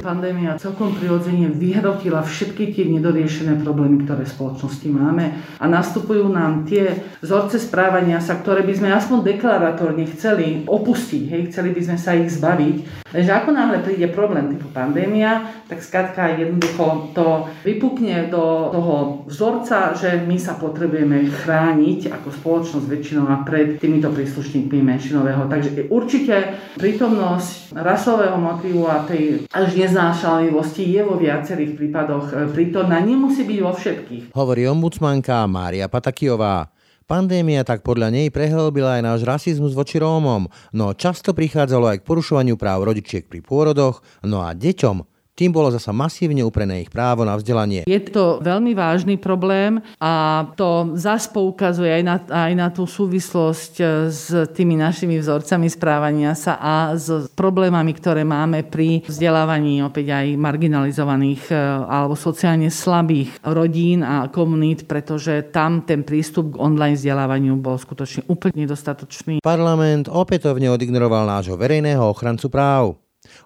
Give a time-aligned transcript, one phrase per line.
[0.00, 6.64] Pandémia celkom prirodzene vyhrotila všetky tie nedoriešené problémy, ktoré v spoločnosti máme a nastupujú nám
[6.64, 11.98] tie vzorce správania sa, ktoré by sme aspoň deklaratórne chceli opustiť, hej, chceli by sme
[12.00, 12.76] sa ich zbaviť.
[13.10, 18.94] Lenže ako náhle príde problém typu pandémia, tak skrátka jednoducho to vypukne do toho
[19.26, 25.50] vzorca, že my sa potrebujeme chrániť ako spoločnosť väčšinou a pred týmito príslušníkmi menšinového.
[25.50, 33.02] Takže určite prítomnosť rasového motivu a tej až neznášanlivosti je vo viacerých prípadoch e, prítomná,
[33.02, 34.24] nemusí byť vo všetkých.
[34.38, 36.70] Hovorí ombudsmanka Mária Patakijová.
[37.10, 42.06] Pandémia tak podľa nej prehlbila aj náš rasizmus voči Rómom, no často prichádzalo aj k
[42.06, 45.09] porušovaniu práv rodičiek pri pôrodoch, no a deťom
[45.40, 47.88] tým bolo zasa masívne uprené ich právo na vzdelanie.
[47.88, 53.72] Je to veľmi vážny problém a to zas poukazuje aj na, aj na tú súvislosť
[53.80, 60.12] e, s tými našimi vzorcami správania sa a s problémami, ktoré máme pri vzdelávaní opäť
[60.12, 61.56] aj marginalizovaných e,
[61.88, 68.28] alebo sociálne slabých rodín a komunít, pretože tam ten prístup k online vzdelávaniu bol skutočne
[68.28, 69.40] úplne nedostatočný.
[69.40, 73.00] Parlament opätovne odignoroval nášho verejného ochrancu práv.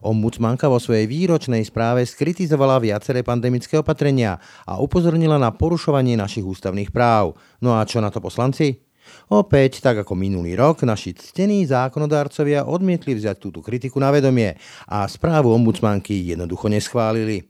[0.05, 6.91] Ombudsmanka vo svojej výročnej správe skritizovala viaceré pandemické opatrenia a upozornila na porušovanie našich ústavných
[6.93, 7.37] práv.
[7.61, 8.85] No a čo na to poslanci?
[9.29, 14.57] Opäť, tak ako minulý rok, naši ctení zákonodárcovia odmietli vziať túto kritiku na vedomie
[14.89, 17.45] a správu ombudsmanky jednoducho neschválili.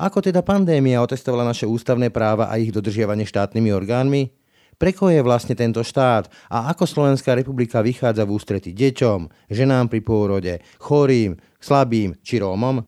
[0.00, 4.37] Ako teda pandémia otestovala naše ústavné práva a ich dodržiavanie štátnymi orgánmi?
[4.78, 10.00] Preko je vlastne tento štát a ako Slovenská republika vychádza v ústrety deťom, ženám pri
[10.06, 12.86] pôrode, chorým, slabým či Rómom?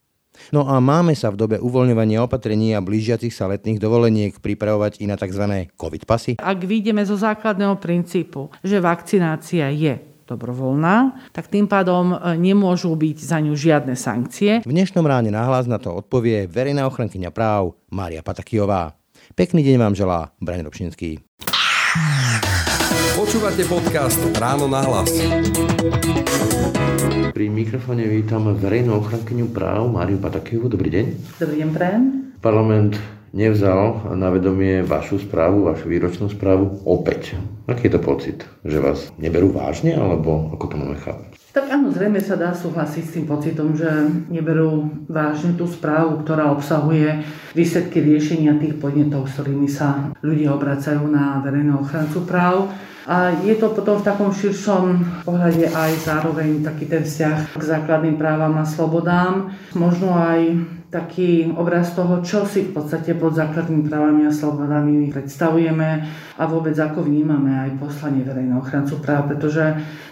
[0.54, 5.10] No a máme sa v dobe uvoľňovania opatrení a blížiacich sa letných dovoleniek pripravovať i
[5.10, 5.66] na tzv.
[5.74, 6.32] COVID pasy?
[6.38, 9.98] Ak vyjdeme zo základného princípu, že vakcinácia je
[10.30, 14.62] dobrovoľná, tak tým pádom e, nemôžu byť za ňu žiadne sankcie.
[14.62, 18.94] V dnešnom ráne nahlas na to odpovie verejná ochrankyňa práv Mária Patakijová.
[19.34, 21.18] Pekný deň vám želá Braň Robšinský.
[23.18, 25.10] Počúvate podcast Ráno na hlas.
[27.34, 30.70] Pri mikrofóne vítam verejnú ochrankyňu práv Máriu Patakivu.
[30.70, 31.06] Dobrý deň.
[31.42, 32.02] Dobrý deň, prajem.
[32.38, 32.94] Parlament
[33.30, 37.38] nevzal na vedomie vašu správu, vašu výročnú správu opäť.
[37.70, 38.38] Aký je to pocit?
[38.66, 41.30] Že vás neberú vážne, alebo ako to máme chápať?
[41.50, 43.90] Tak áno, zrejme sa dá súhlasiť s tým pocitom, že
[44.30, 47.26] neberú vážne tú správu, ktorá obsahuje
[47.58, 52.70] výsledky riešenia tých podnetov, s ktorými sa ľudia obracajú na verejného ochrancu práv.
[53.10, 54.84] A je to potom v takom širšom
[55.26, 59.50] pohľade aj zároveň taký ten vzťah k základným právam a slobodám.
[59.74, 60.54] Možno aj
[60.90, 65.88] taký obraz toho, čo si v podstate pod základnými právami a slobodami predstavujeme
[66.34, 69.62] a vôbec ako vnímame aj poslanie verejného ochrancu práv, pretože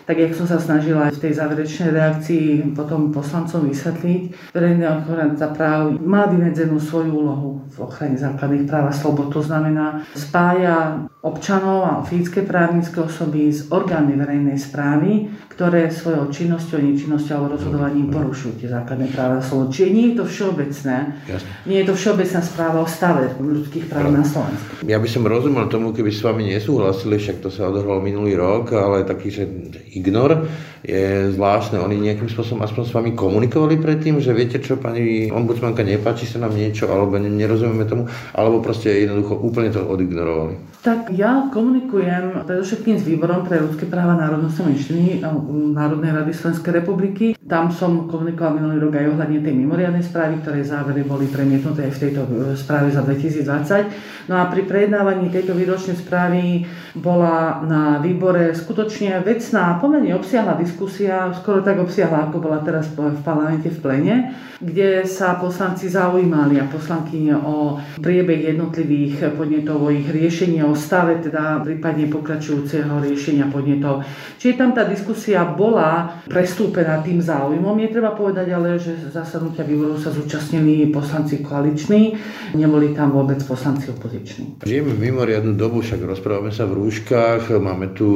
[0.07, 2.47] tak, jak som sa snažila v tej záverečnej reakcii
[2.79, 8.95] potom poslancom vysvetliť, verejný ochranca práv má vymedzenú svoju úlohu v ochrane základných práv a
[8.95, 9.35] slobod.
[9.35, 15.29] To znamená, spája občanov a fyzické právnické osoby s orgánmi verejnej správy,
[15.59, 19.75] ktoré svojou činnosťou, nečinnosťou alebo rozhodovaním porušujú tie základné práva a slobody.
[19.75, 20.97] Čiže nie je to všeobecné.
[21.27, 21.51] Jasne.
[21.67, 24.87] Nie je to všeobecná správa o stave ľudských práv na Slovensku.
[24.87, 28.71] Ja by som rozumel tomu, keby s vami nesúhlasili, však to sa odohralo minulý rok,
[28.71, 29.51] ale taký, že
[29.99, 30.47] ignor
[30.87, 31.83] je zvláštne.
[31.83, 36.39] Oni nejakým spôsobom aspoň s vami komunikovali predtým, že viete čo, pani ombudsmanka, nepáči sa
[36.39, 40.79] nám niečo, alebo nerozumieme tomu, alebo proste jednoducho úplne to odignorovali.
[40.87, 47.27] Tak ja komunikujem predovšetkým s Výborom pre ľudské práva národnosti menšiny Národnej rady Slovenskej republiky.
[47.49, 51.93] Tam som komunikoval minulý rok aj ohľadne tej mimoriadnej správy, ktoré závery boli premietnuté aj
[51.97, 54.29] v tejto e, správe za 2020.
[54.29, 61.33] No a pri prejednávaní tejto výročnej správy bola na výbore skutočne vecná, pomerne obsiahla diskusia,
[61.33, 64.15] skoro tak obsiahla, ako bola teraz v parlamente v plene,
[64.59, 71.23] kde sa poslanci zaujímali a poslankyne o priebeh jednotlivých podnetov, o ich riešení, o stave
[71.23, 74.03] teda prípadne pokračujúceho riešenia podnetov.
[74.43, 77.77] Čiže tam tá diskusia bola prestúpená tým záujmom.
[77.79, 82.17] Je treba povedať ale, že zasadnutia výboru sa zúčastnili poslanci koaliční,
[82.57, 84.65] neboli tam vôbec poslanci opoziční.
[84.65, 88.09] Žijeme v mimoriadnú dobu, však rozprávame sa v rúškach, máme tu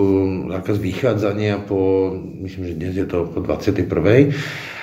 [0.48, 2.10] zákaz vychádzania po,
[2.42, 3.86] myslím, že dnes je to po 21.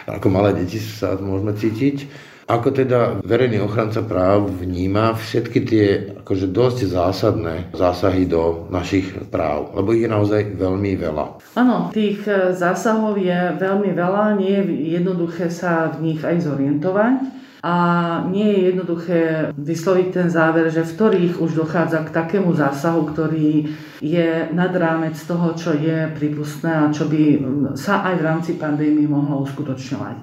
[0.09, 2.28] Ako malé deti sa môžeme cítiť.
[2.49, 5.85] Ako teda verejný ochranca práv vníma všetky tie
[6.25, 9.69] akože dosť zásadné zásahy do našich práv?
[9.77, 11.45] Lebo ich je naozaj veľmi veľa.
[11.53, 17.37] Áno, tých e, zásahov je veľmi veľa, nie je jednoduché sa v nich aj zorientovať
[17.61, 17.75] a
[18.33, 19.19] nie je jednoduché
[19.53, 23.69] vysloviť ten záver, že v ktorých už dochádza k takému zásahu, ktorý
[23.99, 27.43] je nad rámec toho, čo je prípustné a čo by
[27.75, 30.15] sa aj v rámci pandémie mohlo uskutočňovať.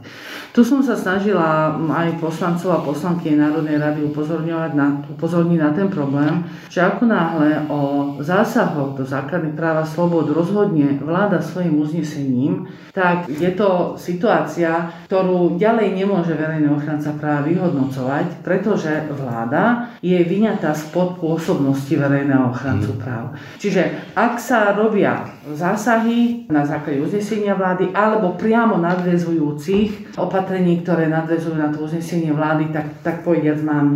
[0.57, 5.93] Tu som sa snažila aj poslancov a poslanky Národnej rady upozorňovať na, upozorniť na ten
[5.93, 7.81] problém, že ako náhle o
[8.25, 15.61] zásahoch do základných práv a slobod rozhodne vláda svojim uznesením, tak je to situácia, ktorú
[15.61, 23.01] ďalej nemôže verejný ochranca práva vyhodnocovať, pretože vláda je vyňatá spod pôsobnosti verejného ochrancu mhm.
[23.05, 23.25] práv.
[23.61, 23.66] Čiže
[24.15, 31.71] ak sa robia zásahy na základe uznesenia vlády alebo priamo nadvezujúcich opatrení, ktoré nadvezujú na
[31.71, 33.95] to uznesenie vlády, tak, tak povediac mám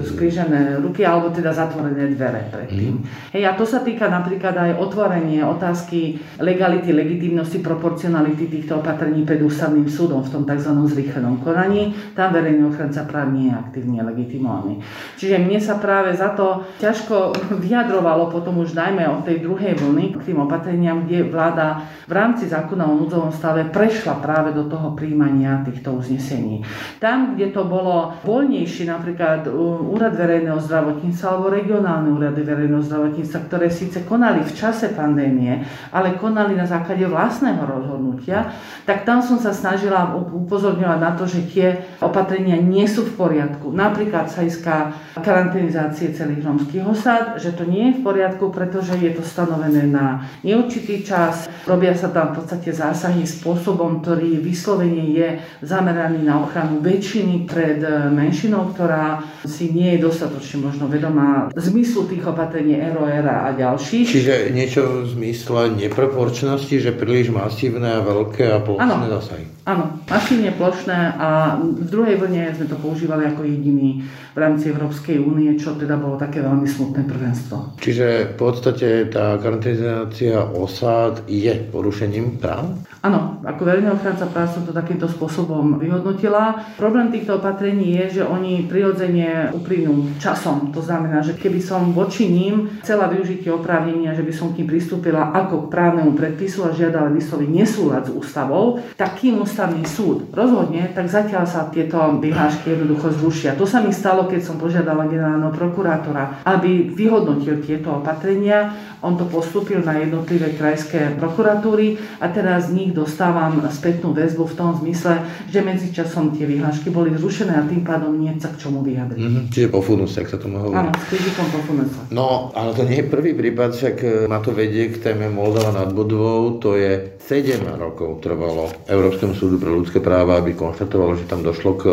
[0.00, 3.02] skrížené ruky alebo teda zatvorené dvere predtým.
[3.02, 3.04] Mm.
[3.36, 9.44] Hej, a to sa týka napríklad aj otvorenie otázky legality, legitimnosti, proporcionality týchto opatrení pred
[9.44, 10.72] ústavným súdom v tom tzv.
[10.88, 11.92] zrýchlenom konaní.
[12.16, 14.80] Tam verejný ochranca práv nie je aktívne legitimovaný.
[15.20, 20.16] Čiže mne sa práve za to ťažko vyjadrovalo potom už najmä od tej druhej vlny
[20.16, 24.92] k tým opatreniam, kde vláda v rámci zákona o núdzovom stave prešla práve do toho
[24.92, 26.60] príjmania týchto uznesení.
[27.00, 29.48] Tam, kde to bolo voľnejšie, napríklad
[29.88, 36.20] úrad verejného zdravotníctva alebo regionálne úrady verejného zdravotníctva, ktoré síce konali v čase pandémie, ale
[36.20, 38.52] konali na základe vlastného rozhodnutia,
[38.82, 41.68] tak tam som sa snažila upozorňovať na to, že tie
[42.02, 43.70] opatrenia nie sú v poriadku.
[43.70, 49.14] Napríklad sa iská karanténizácie celých romských osad, že to nie je v poriadku, pretože je
[49.14, 55.28] to stanovené na neurčitý čas, robia sa tam v podstate zásahy spôsobom, ktorý vyslovene je
[55.62, 57.80] zameraný na ochranu väčšiny pred
[58.12, 64.06] menšinou, ktorá si nie je dostatočne možno vedomá zmyslu tých opatrení ROR a ďalších.
[64.08, 69.44] Čiže niečo v zmysle neproporčnosti, že príliš masívne a veľké a plošné zasahy.
[69.62, 74.02] Áno, masívne plošné a v druhej vlne sme to používali ako jediný
[74.34, 77.78] v rámci Európskej únie, čo teda bolo také veľmi smutné prvenstvo.
[77.78, 80.40] Čiže v podstate tá karanténizácia
[80.72, 82.64] osád je porušením práv?
[83.02, 86.70] Áno, ako verejný ochranca práv som to takýmto spôsobom vyhodnotila.
[86.78, 90.70] Problém týchto opatrení je, že oni prirodzene uplynú časom.
[90.70, 94.70] To znamená, že keby som voči ním chcela využiť oprávnenia, že by som k ním
[94.70, 100.30] pristúpila ako k právnemu predpisu a žiadala vysloviť nesúlad s ústavou, tak kým ústavný súd
[100.30, 103.58] rozhodne, tak zatiaľ sa tieto vyhlášky jednoducho zrušia.
[103.58, 108.70] To sa mi stalo, keď som požiadala generálneho prokurátora, aby vyhodnotil tieto opatrenia.
[109.02, 114.54] On to postúpil na jednotlivé krajské prokuratúry a teraz z nich dostávam spätnú väzbu v
[114.54, 118.84] tom zmysle, že medzičasom tie vyhlášky boli zrušené a tým pádom nie sa k čomu
[118.84, 119.18] vyjadriť.
[119.18, 120.78] Mm-hmm, čiže pofunus, ak sa tomu hovorí.
[120.78, 121.90] Áno, s fyzikom pofunus.
[122.12, 125.72] No, ale to nie je prvý prípad, však e, ma to vedie k téme Moldova
[125.72, 131.30] nad Budvou, to je 7 rokov trvalo Európskemu súdu pre ľudské práva, aby konštatovalo, že
[131.30, 131.84] tam došlo k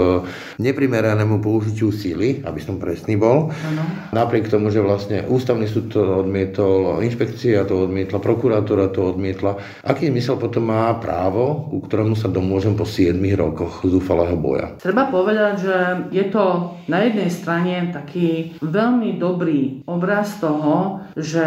[0.60, 3.54] neprimeranému použitiu síly, aby som presný bol.
[3.54, 3.84] Ano.
[4.12, 9.62] Napriek tomu, že vlastne ústavný súd to odmietol, inšpekcia to odmietla, prokurátora to odmietla.
[9.86, 14.74] Aký zmysel potom má právo, ku ktorému sa domôžem po 7 rokoch zúfalého boja?
[14.82, 15.76] Treba povedať, že
[16.10, 21.44] je to na jednej strane taký veľmi dobrý obraz toho, že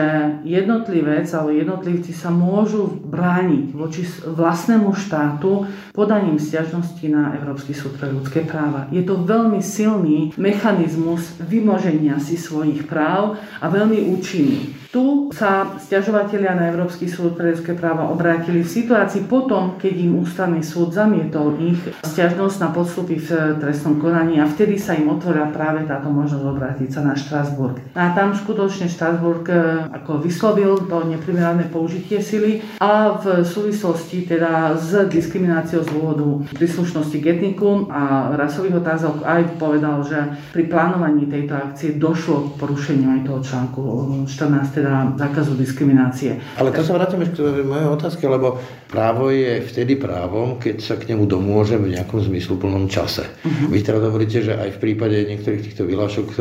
[0.47, 8.13] jednotlivec alebo jednotlivci sa môžu brániť voči vlastnému štátu podaním stiažnosti na Európsky súd pre
[8.13, 8.87] ľudské práva.
[8.95, 14.82] Je to veľmi silný mechanizmus vymoženia si svojich práv a veľmi účinný.
[14.93, 20.21] Tu sa stiažovateľia na Európsky súd pre ľudské práva obrátili v situácii potom, keď im
[20.21, 25.49] ústavný súd zamietol ich stiažnosť na podstupy v trestnom konaní a vtedy sa im otvorila
[25.49, 27.81] práve táto možnosť obrátiť sa na Štrasburg.
[27.97, 34.77] A tam skutočne Štrasburg e, ako vyslovil to neprimerané použitie sily a v súvislosti teda
[34.77, 41.33] s diskrimináciou z dôvodu príslušnosti k etnikum a rasových otázok aj povedal, že pri plánovaní
[41.33, 43.81] tejto akcie došlo k porušeniu aj toho článku
[44.29, 46.43] 14 teda zákazu diskriminácie.
[46.59, 48.59] Ale to sa vrátime k mojej otázke, lebo
[48.91, 53.23] právo je vtedy právom, keď sa k nemu domôžem v nejakom zmysluplnom čase.
[53.23, 53.71] Uh-huh.
[53.71, 56.41] Vy teda hovoríte, že aj v prípade niektorých týchto vyhlášok, e,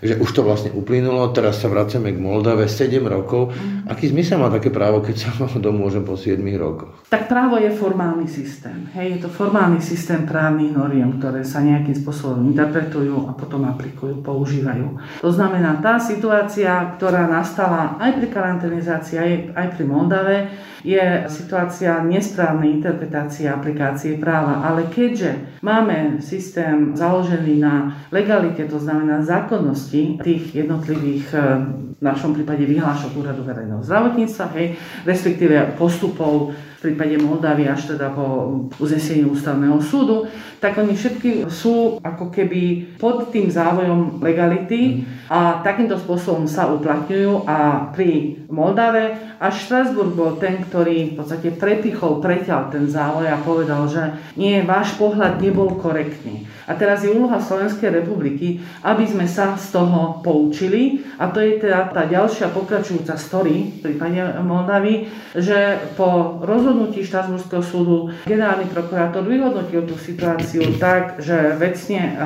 [0.00, 3.52] že už to vlastne uplynulo, teraz sa vraceme k Moldave 7 rokov.
[3.52, 3.92] Uh-huh.
[3.92, 7.04] Aký zmysel má také právo, keď sa domôžem po 7 rokoch?
[7.12, 8.88] Tak právo je formálny systém.
[8.96, 14.24] Hej, je to formálny systém právnych noriem, ktoré sa nejakým spôsobom interpretujú a potom aplikujú,
[14.24, 14.98] používajú.
[15.20, 20.36] To znamená, tá situácia, ktorá nastala stala aj pri karanténizácii, aj, aj pri Moldave,
[20.86, 24.62] je situácia nesprávnej interpretácie aplikácie práva.
[24.62, 31.42] Ale keďže máme systém založený na legalite, to znamená zákonnosti tých jednotlivých eh,
[31.98, 34.76] v našom prípade vyhlášok úradu verejného zdravotníctva, hej,
[35.08, 36.54] respektíve postupov
[36.84, 40.28] prípade Moldavy až teda po uznesení ústavného súdu,
[40.60, 47.48] tak oni všetky sú ako keby pod tým závojom legality a takýmto spôsobom sa uplatňujú
[47.48, 53.40] a pri Moldave až Štrasburg bol ten, ktorý v podstate prepichol, preťal ten závoj a
[53.40, 56.44] povedal, že nie, váš pohľad nebol korektný.
[56.64, 61.04] A teraz je úloha Slovenskej republiky, aby sme sa z toho poučili.
[61.20, 67.60] A to je teda tá ďalšia pokračujúca story v prípade Moldavy, že po rozhodnutí Štrasburského
[67.60, 72.16] súdu generálny prokurátor vyhodnotil tú situáciu tak, že vecne,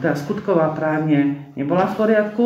[0.00, 2.44] teda skutková právne nebola v poriadku,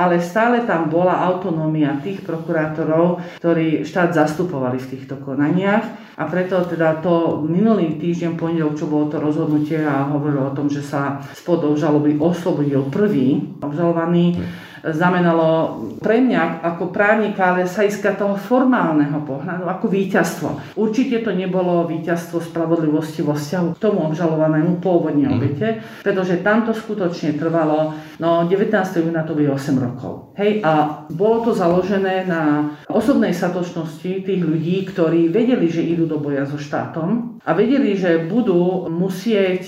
[0.00, 5.84] ale stále tam bola autonómia tých prokurátorov, ktorí štát zastupovali v týchto konaniach.
[6.20, 10.68] A preto teda to minulý týždeň pondelok, čo bolo to rozhodnutie a hovorilo o tom,
[10.70, 14.38] že sa spod obžaloby oslobodil prvý obžalovaný,
[14.84, 20.48] znamenalo pre mňa ako právnika, ale sa iska toho formálneho pohľadu, ako víťazstvo.
[20.76, 25.34] Určite to nebolo víťazstvo spravodlivosti vo vzťahu k tomu obžalovanému pôvodne mhm.
[25.36, 25.68] obete,
[26.00, 28.72] pretože tamto skutočne trvalo, no 19.
[29.04, 30.32] júna to bude 8 rokov.
[30.40, 36.16] Hej, a bolo to založené na osobnej satočnosti tých ľudí, ktorí vedeli, že idú do
[36.16, 39.64] boja so štátom a vedeli, že budú musieť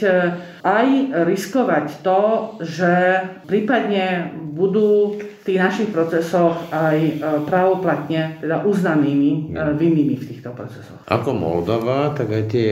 [0.62, 0.87] aj
[1.26, 2.21] riskovať to,
[2.62, 2.92] že
[3.49, 7.12] prípadne budú v tých našich procesoch aj e,
[7.47, 10.99] právoplatne teda uznanými e, vinnými v týchto procesoch.
[11.11, 12.71] Ako Moldova, tak aj tie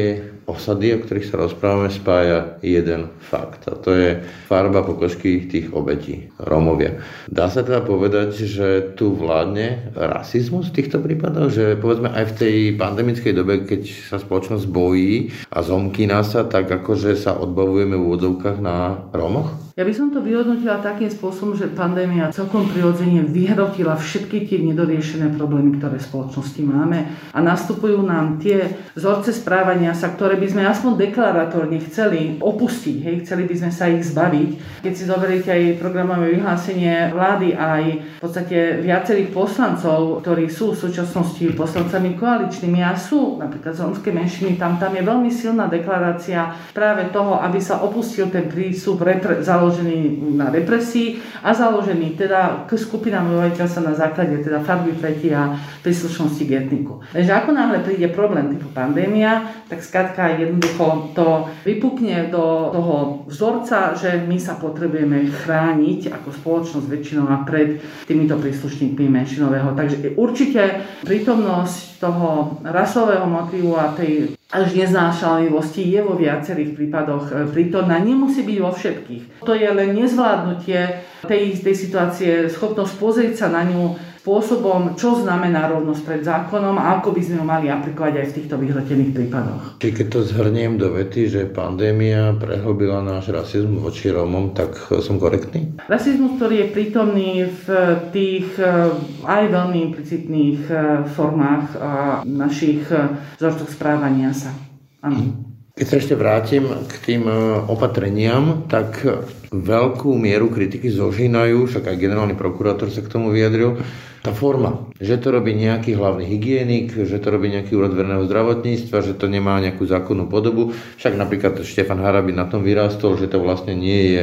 [0.51, 3.71] osady, o ktorých sa rozprávame, spája jeden fakt.
[3.71, 4.19] A to je
[4.51, 6.99] farba pokožky tých obetí, Rómovia.
[7.31, 11.55] Dá sa teda povedať, že tu vládne rasizmus v týchto prípadoch?
[11.55, 16.67] Že povedzme aj v tej pandemickej dobe, keď sa spoločnosť bojí a zomkína sa, tak
[16.67, 19.70] akože sa odbavujeme v úvodovkách na Rómoch?
[19.79, 25.39] Ja by som to vyhodnotila takým spôsobom, že pandémia celkom prirodzene vyhrotila všetky tie nedoriešené
[25.39, 28.67] problémy, ktoré v spoločnosti máme a nastupujú nám tie
[28.99, 33.85] vzorce správania sa, ktoré by sme aspoň deklaratórne chceli opustiť, hej, chceli by sme sa
[33.87, 34.51] ich zbaviť.
[34.83, 37.83] Keď si zoberiete aj programové vyhlásenie vlády, aj
[38.19, 44.59] v podstate viacerých poslancov, ktorí sú v súčasnosti poslancami koaličnými a sú napríklad z menšiny,
[44.59, 50.25] tam, tam je veľmi silná deklarácia práve toho, aby sa opustil ten prístup repre- založený
[50.41, 55.53] na represii a založený teda k skupinám obyvateľstva na základe teda farby pleti a
[55.85, 57.05] príslušnosti k etniku.
[57.13, 62.97] Takže ako náhle príde problém typu pandémia, tak skrátka jednoducho to vypukne do toho
[63.29, 69.77] vzorca, že my sa potrebujeme chrániť ako spoločnosť väčšinou a pred týmito príslušníkmi menšinového.
[69.77, 77.35] Takže určite prítomnosť toho rasového motivu a tej až neznášanlivosti je vo viacerých prípadoch e,
[77.55, 78.03] prítomná.
[78.03, 79.47] Nemusí byť vo všetkých.
[79.47, 80.81] To je len nezvládnutie
[81.23, 87.01] tej, tej situácie, schopnosť pozrieť sa na ňu spôsobom, čo znamená rovnosť pred zákonom a
[87.01, 89.81] ako by sme ho mali aplikovať aj v týchto vyhrotených prípadoch.
[89.81, 95.17] Čiže keď to zhrniem do vety, že pandémia prehlbila náš rasizmus voči Rómom, tak som
[95.17, 95.73] korektný?
[95.89, 97.67] Rasizmus, ktorý je prítomný v
[98.13, 98.93] tých eh,
[99.25, 100.81] aj veľmi implicitných eh,
[101.17, 101.81] formách
[102.29, 104.53] našich eh, vzorcoch správania sa.
[105.01, 105.17] Áno.
[105.17, 105.50] Mhm.
[105.81, 107.25] Keď sa ešte vrátim k tým
[107.65, 109.01] opatreniam, tak
[109.49, 113.81] veľkú mieru kritiky zožínajú, však aj generálny prokurátor sa k tomu vyjadril,
[114.21, 119.01] tá forma, že to robí nejaký hlavný hygienik, že to robí nejaký úrad verného zdravotníctva,
[119.01, 120.77] že to nemá nejakú zákonnú podobu.
[121.01, 124.23] Však napríklad Štefan Harabin na tom vyrástol, že to vlastne nie je,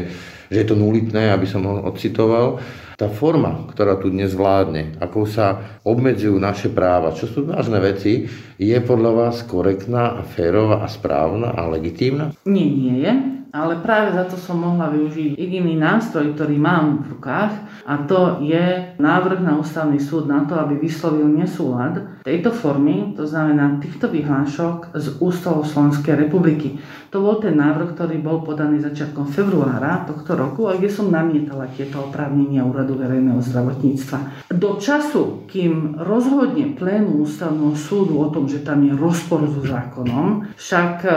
[0.53, 2.61] že je to nulitné, aby som ho odcitoval.
[2.98, 8.25] Tá forma, ktorá tu dnes vládne, ako sa obmedzujú naše práva, čo sú vážne veci,
[8.58, 12.34] je podľa vás korektná a férová a správna a legitímna?
[12.50, 17.17] Nie, nie je ale práve za to som mohla využiť jediný nástroj, ktorý mám v
[17.17, 17.53] rukách
[17.89, 23.25] a to je návrh na ústavný súd na to, aby vyslovil nesúlad tejto formy, to
[23.25, 26.77] znamená týchto vyhlášok z ústavou Slovenskej republiky.
[27.15, 31.71] To bol ten návrh, ktorý bol podaný začiatkom februára tohto roku a kde som namietala
[31.71, 34.51] tieto oprávnenia Úradu verejného zdravotníctva.
[34.51, 40.51] Do času, kým rozhodne plénu ústavného súdu o tom, že tam je rozpor so zákonom,
[40.59, 41.11] však e,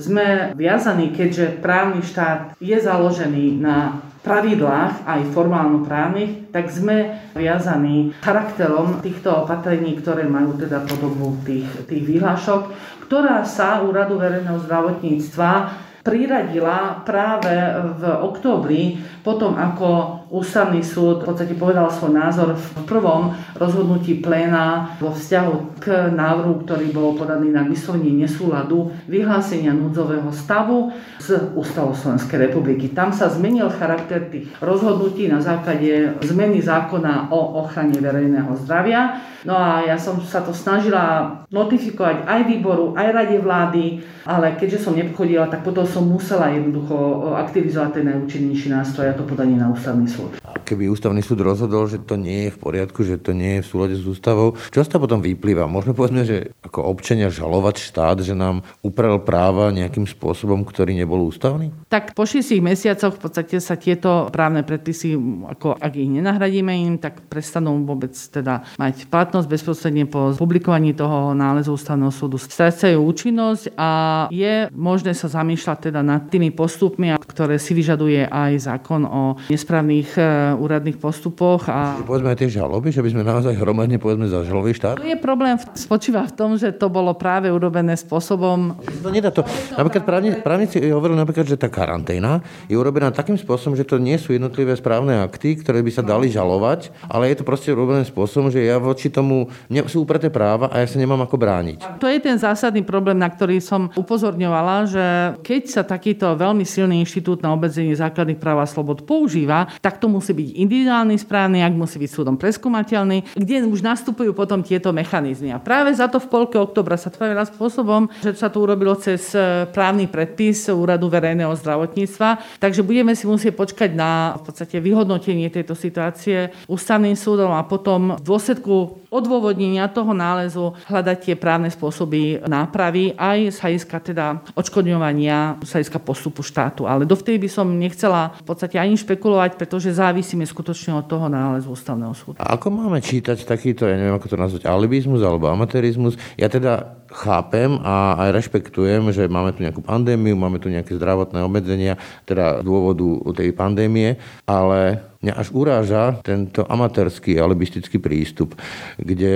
[0.00, 8.16] sme viazaní, keďže právny štát je založený na pravidlách, aj formálno právnych, tak sme viazaní
[8.24, 12.72] charakterom týchto opatrení, ktoré majú teda podobu tých, tých vyhlášok,
[13.04, 17.52] ktorá sa Úradu verejného zdravotníctva priradila práve
[18.00, 24.96] v októbri, potom ako ústavný súd v podstate povedal svoj názor v prvom rozhodnutí pléna
[25.00, 31.92] vo vzťahu k návrhu, ktorý bol podaný na vyslovenie nesúladu vyhlásenia núdzového stavu z Ústavou
[31.92, 32.92] Slovenskej republiky.
[32.92, 39.20] Tam sa zmenil charakter tých rozhodnutí na základe zmeny zákona o ochrane verejného zdravia.
[39.44, 43.84] No a ja som sa to snažila notifikovať aj výboru, aj rade vlády,
[44.24, 49.28] ale keďže som nepochodila, tak potom som musela jednoducho aktivizovať ten najúčinnejší nástroj a to
[49.28, 50.30] podanie na ústavný súd.
[50.64, 53.68] Keby ústavný súd rozhodol, že to nie je v poriadku, že to nie je v
[53.68, 55.68] súlade s ústavou, čo toho potom vyplýva?
[55.68, 61.20] Môžeme povedať, že ako občania žalovať štát, že nám uprel práva nejakým spôsobom, ktorý nebol
[61.26, 61.74] ústavný?
[61.90, 65.18] Tak po šiestich mesiacoch v podstate sa tieto právne predpisy,
[65.50, 71.36] ako ak ich nenahradíme im, tak prestanú vôbec teda mať platnosť bezprostredne po publikovaní toho
[71.36, 72.40] nálezu ústavného súdu.
[72.40, 73.90] Strácajú účinnosť a
[74.32, 80.03] je možné sa zamýšľať teda nad tými postupmi, ktoré si vyžaduje aj zákon o nesprávnych
[80.14, 81.66] e, úradných postupoch.
[81.72, 81.96] A...
[81.96, 84.96] Čiže povedzme aj tie žaloby, že by sme naozaj hromadne povedzme zažalovali štát?
[85.00, 88.76] To je problém, spočíva v tom, že to bolo práve urobené spôsobom...
[89.00, 89.46] No nedá to.
[89.74, 94.18] Napríklad právni, právnici hovorili napríklad, že tá karanténa je urobená takým spôsobom, že to nie
[94.20, 98.50] sú jednotlivé správne akty, ktoré by sa dali žalovať, ale je to proste urobené spôsobom,
[98.50, 101.78] že ja voči tomu mne sú upreté práva a ja sa nemám ako brániť.
[102.02, 105.06] To je ten zásadný problém, na ktorý som upozorňovala, že
[105.46, 110.06] keď sa takýto veľmi silný inštitút na obmedzenie základných práv a slobod používa, tak to
[110.10, 115.54] musí byť individuálny správny, ak musí byť súdom preskúmateľný, kde už nastupujú potom tieto mechanizmy.
[115.54, 119.34] A práve za to v polke oktobra sa tvorila spôsobom, že sa to urobilo cez
[119.36, 122.58] e, právny predpis Úradu verejného zdravotníctva.
[122.58, 128.18] Takže budeme si musieť počkať na v podstate vyhodnotenie tejto situácie ústavným súdom a potom
[128.18, 135.62] v dôsledku odôvodnenia toho nálezu hľadať tie právne spôsoby nápravy aj z hľadiska teda odškodňovania,
[135.62, 136.90] z hľadiska postupu štátu.
[136.90, 141.70] Ale dovtedy by som nechcela v podstate ani špekulovať, pretože závisíme skutočne od toho nálezu
[141.70, 142.42] ústavného súdu.
[142.42, 146.18] A ako máme čítať takýto, ja neviem, ako to nazvať, alibizmus alebo amatérizmus?
[146.34, 151.46] Ja teda chápem a aj rešpektujem, že máme tu nejakú pandémiu, máme tu nejaké zdravotné
[151.46, 151.94] obmedzenia,
[152.26, 153.06] teda z dôvodu
[153.38, 154.18] tej pandémie,
[154.48, 158.52] ale mňa až uráža tento amatérský alibistický prístup,
[159.00, 159.34] kde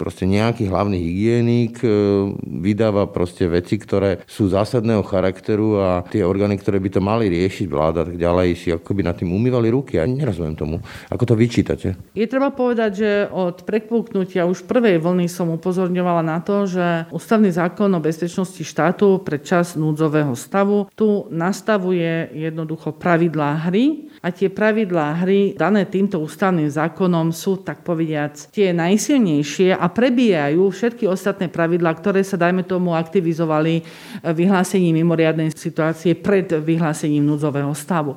[0.00, 1.88] proste nejaký hlavný hygienik e,
[2.64, 7.66] vydáva proste veci, ktoré sú zásadného charakteru a tie orgány, ktoré by to mali riešiť,
[7.68, 10.00] vláda tak ďalej, si akoby nad tým umývali ruky.
[10.00, 10.80] Ja nerozumiem tomu.
[11.12, 12.00] Ako to vyčítate?
[12.16, 17.50] Je treba povedať, že od prepuknutia už prvej vlny som upozorňovala na to, že Ústavný
[17.50, 24.46] zákon o bezpečnosti štátu pre čas núdzového stavu tu nastavuje jednoducho pravidlá hry a tie
[24.46, 31.50] pravidlá hry dané týmto ústavným zákonom sú, tak povediac, tie najsilnejšie a prebíjajú všetky ostatné
[31.50, 33.82] pravidlá, ktoré sa, dajme tomu, aktivizovali
[34.22, 38.14] vyhlásením mimoriadnej situácie pred vyhlásením núdzového stavu.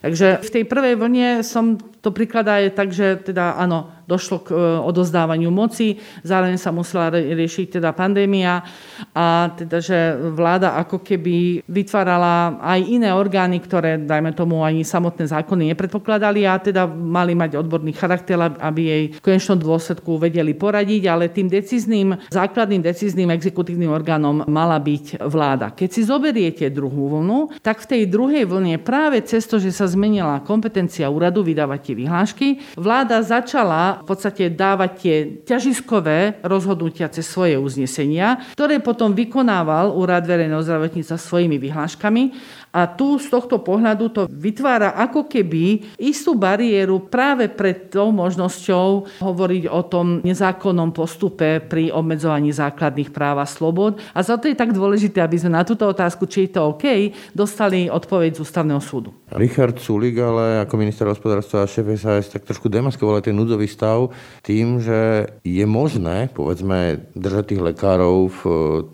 [0.00, 4.48] Takže v tej prvej vlne som to prikladá je tak, že teda áno, došlo k
[4.50, 8.66] e, odozdávaniu moci, zároveň sa musela riešiť teda pandémia
[9.14, 15.30] a teda, že vláda ako keby vytvárala aj iné orgány, ktoré, dajme tomu, ani samotné
[15.30, 21.06] zákony nepredpokladali a teda mali mať odborný charakter, aby jej v konečnom dôsledku vedeli poradiť,
[21.06, 25.70] ale tým decízným, základným decízným exekutívnym orgánom mala byť vláda.
[25.70, 29.86] Keď si zoberiete druhú vlnu, tak v tej druhej vlne práve cez to, že sa
[29.86, 32.48] zmenila kompetencia úradu vydávať tie vyhlášky.
[32.78, 40.22] Vláda začala v podstate dávať tie ťažiskové rozhodnutia cez svoje uznesenia, ktoré potom vykonával Úrad
[40.22, 42.22] verejného zdravotníctva svojimi vyhláškami
[42.70, 49.18] a tu z tohto pohľadu to vytvára ako keby istú bariéru práve pred tou možnosťou
[49.18, 53.98] hovoriť o tom nezákonnom postupe pri obmedzovaní základných práv a slobod.
[54.14, 57.10] A za to je tak dôležité, aby sme na túto otázku, či je to OK,
[57.34, 59.10] dostali odpoveď z ústavného súdu.
[59.34, 64.14] Richard Sulik, ale ako minister hospodárstva a šéf SAS tak trošku demaskoval ten núdzový stav
[64.46, 68.40] tým, že je možné, povedzme, držať tých lekárov v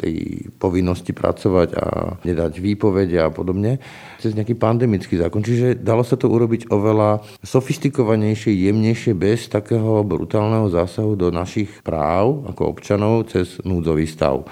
[0.00, 0.14] tej
[0.56, 1.84] povinnosti pracovať a
[2.24, 3.82] nedať výpovede a podobne podobne,
[4.22, 5.42] cez nejaký pandemický zákon.
[5.42, 12.46] Čiže dalo sa to urobiť oveľa sofistikovanejšie, jemnejšie, bez takého brutálneho zásahu do našich práv
[12.48, 14.46] ako občanov cez núdzový stav.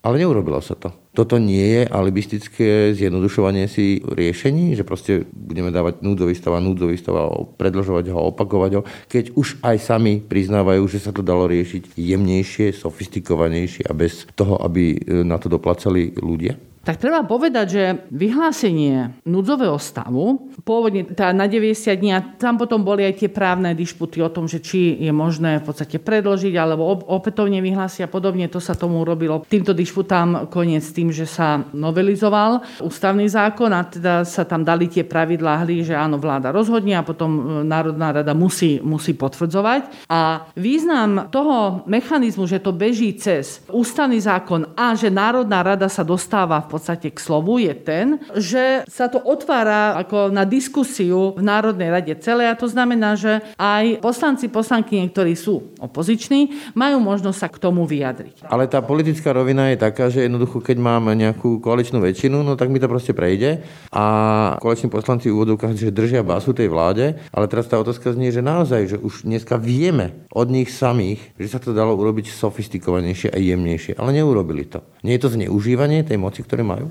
[0.00, 0.88] Ale neurobilo sa to.
[1.12, 6.96] Toto nie je alibistické zjednodušovanie si riešení, že proste budeme dávať núdzový stav a núdzový
[6.96, 7.28] stav a
[7.60, 12.72] predlžovať ho, opakovať ho, keď už aj sami priznávajú, že sa to dalo riešiť jemnejšie,
[12.72, 16.69] sofistikovanejšie a bez toho, aby na to doplacali ľudia?
[16.80, 22.80] Tak treba povedať, že vyhlásenie núdzového stavu, pôvodne tá na 90 dní, a tam potom
[22.80, 26.88] boli aj tie právne dišputy o tom, že či je možné v podstate predložiť alebo
[27.04, 32.80] opätovne vyhlásiť a podobne, to sa tomu urobilo týmto dišputám koniec tým, že sa novelizoval
[32.80, 37.04] ústavný zákon a teda sa tam dali tie pravidlá hry, že áno, vláda rozhodne a
[37.04, 40.08] potom e, Národná rada musí, musí potvrdzovať.
[40.08, 46.00] A význam toho mechanizmu, že to beží cez ústavný zákon a že Národná rada sa
[46.00, 51.42] dostáva v podstate k slovu, je ten, že sa to otvára ako na diskusiu v
[51.42, 57.38] Národnej rade celé a to znamená, že aj poslanci, poslanky, ktorí sú opoziční, majú možnosť
[57.38, 58.46] sa k tomu vyjadriť.
[58.46, 62.70] Ale tá politická rovina je taká, že jednoducho, keď máme nejakú koaličnú väčšinu, no tak
[62.70, 64.04] mi to proste prejde a
[64.62, 68.96] koaliční poslanci úvodovkách, že držia basu tej vláde, ale teraz tá otázka znie, že naozaj,
[68.96, 73.96] že už dneska vieme od nich samých, že sa to dalo urobiť sofistikovanejšie a jemnejšie,
[73.96, 74.84] ale neurobili to.
[75.00, 76.86] Nie je to zneužívanie tej moci, ktoré majú?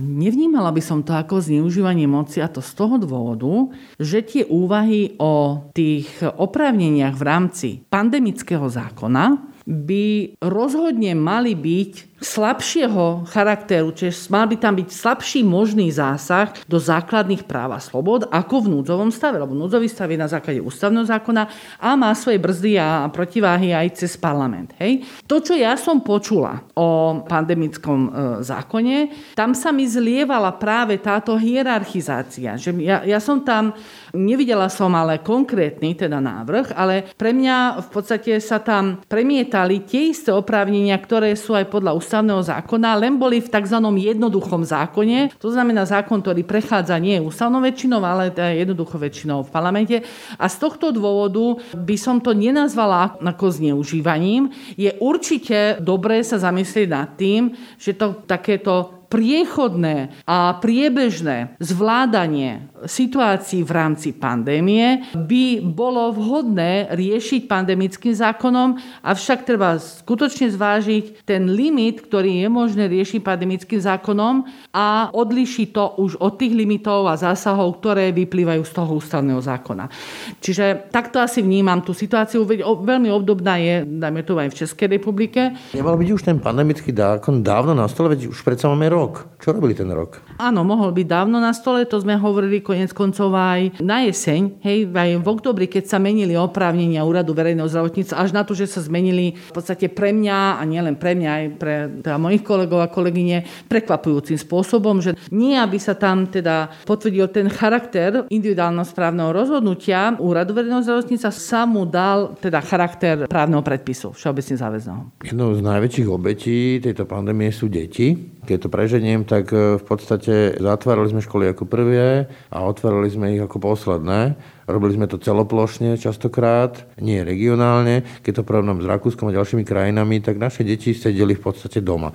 [0.00, 5.18] Nevnímala by som to ako zneužívanie moci a to z toho dôvodu, že tie úvahy
[5.18, 14.44] o tých oprávneniach v rámci pandemického zákona by rozhodne mali byť slabšieho charakteru, čiže mal
[14.44, 19.40] by tam byť slabší možný zásah do základných práv a slobod ako v núdzovom stave,
[19.40, 21.48] lebo núdzový stav je na základe ústavného zákona
[21.80, 24.76] a má svoje brzdy a protiváhy aj cez parlament.
[24.76, 25.08] Hej.
[25.24, 28.10] To, čo ja som počula o pandemickom e,
[28.44, 28.96] zákone,
[29.32, 32.60] tam sa mi zlievala práve táto hierarchizácia.
[32.60, 33.72] Že ja, ja som tam,
[34.12, 40.12] nevidela som ale konkrétny teda návrh, ale pre mňa v podstate sa tam premietali tie
[40.12, 43.78] isté oprávnenia, ktoré sú aj podľa ústavného zákona, len boli v tzv.
[43.80, 45.32] jednoduchom zákone.
[45.38, 49.96] To znamená zákon, ktorý prechádza nie ústavnou väčšinou, ale jednoducho väčšinou v parlamente.
[50.36, 54.52] A z tohto dôvodu by som to nenazvala ako zneužívaním.
[54.76, 63.66] Je určite dobré sa zamyslieť nad tým, že to takéto priechodné a priebežné zvládanie situácií
[63.66, 72.06] v rámci pandémie by bolo vhodné riešiť pandemickým zákonom, avšak treba skutočne zvážiť ten limit,
[72.06, 77.82] ktorý je možné riešiť pandemickým zákonom a odlišiť to už od tých limitov a zásahov,
[77.82, 79.90] ktoré vyplývajú z toho ústavného zákona.
[80.38, 82.46] Čiže takto asi vnímam tú situáciu.
[82.46, 85.58] Veľmi obdobná je, dajme to aj v Českej republike.
[85.74, 88.99] Nemal byť už ten pandemický zákon dávno na stole, veď už predsa máme rok.
[89.40, 90.20] Čo robili ten rok?
[90.36, 94.84] Áno, mohol byť dávno na stole, to sme hovorili konec koncov aj na jeseň, hej,
[94.92, 98.84] aj v oktobri, keď sa menili oprávnenia úradu verejného zdravotníctva, až na to, že sa
[98.84, 102.92] zmenili v podstate pre mňa a nielen pre mňa, aj pre teda mojich kolegov a
[102.92, 110.20] kolegyne prekvapujúcim spôsobom, že nie, aby sa tam teda potvrdil ten charakter individuálneho správneho rozhodnutia
[110.20, 115.00] úradu verejného zdravotníctva, sa mu dal teda charakter právneho predpisu, všeobecne záväzného.
[115.24, 120.58] Jednou z najväčších obetí tejto pandémie sú deti keď to preženiem, tak e, v podstate
[120.58, 124.34] zatvárali sme školy ako prvé a otvárali sme ich ako posledné.
[124.66, 128.02] Robili sme to celoplošne častokrát, nie regionálne.
[128.26, 132.10] Keď to porovnám s Rakúskom a ďalšími krajinami, tak naše deti sedeli v podstate doma.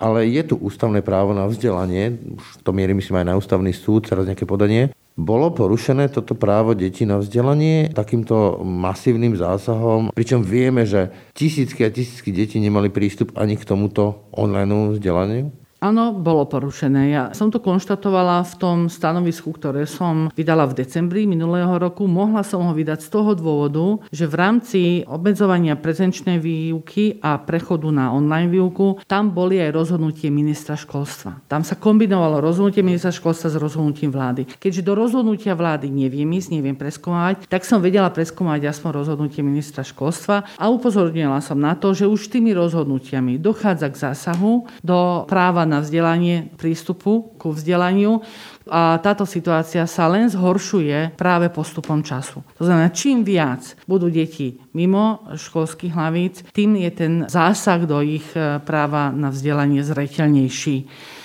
[0.00, 4.08] Ale je tu ústavné právo na vzdelanie, už to mierí myslím aj na ústavný súd,
[4.08, 4.96] teraz nejaké podanie.
[5.12, 11.92] Bolo porušené toto právo detí na vzdelanie takýmto masívnym zásahom, pričom vieme, že tisícky a
[11.92, 15.63] tisícky detí nemali prístup ani k tomuto online vzdelaniu?
[15.84, 17.12] Áno, bolo porušené.
[17.12, 22.08] Ja som to konštatovala v tom stanovisku, ktoré som vydala v decembri minulého roku.
[22.08, 27.92] Mohla som ho vydať z toho dôvodu, že v rámci obmedzovania prezenčnej výuky a prechodu
[27.92, 31.44] na online výuku, tam boli aj rozhodnutie ministra školstva.
[31.52, 34.48] Tam sa kombinovalo rozhodnutie ministra školstva s rozhodnutím vlády.
[34.56, 39.84] Keďže do rozhodnutia vlády neviem ísť, neviem preskúmať, tak som vedela preskúmať aspoň rozhodnutie ministra
[39.84, 45.73] školstva a upozornila som na to, že už tými rozhodnutiami dochádza k zásahu do práva
[45.73, 48.22] na na vzdelanie prístupu ku vzdelaniu
[48.70, 52.40] a táto situácia sa len zhoršuje práve postupom času.
[52.56, 58.24] To znamená, čím viac budú deti mimo školských hlavíc, tým je ten zásah do ich
[58.32, 60.76] e, práva na vzdelanie zreteľnejší.